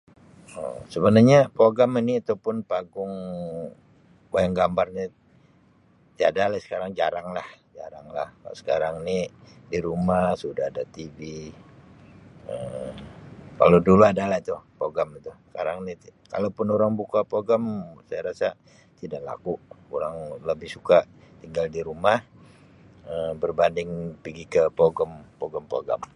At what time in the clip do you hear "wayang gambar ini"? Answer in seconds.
4.33-5.05